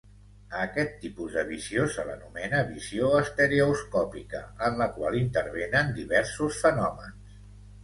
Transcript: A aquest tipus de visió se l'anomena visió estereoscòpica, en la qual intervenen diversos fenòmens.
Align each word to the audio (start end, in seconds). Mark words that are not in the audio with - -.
A 0.59 0.61
aquest 0.67 0.95
tipus 1.01 1.35
de 1.39 1.43
visió 1.49 1.85
se 1.95 2.05
l'anomena 2.07 2.63
visió 2.71 3.11
estereoscòpica, 3.19 4.43
en 4.71 4.81
la 4.83 4.89
qual 4.97 5.21
intervenen 5.21 5.95
diversos 6.01 6.61
fenòmens. 6.67 7.41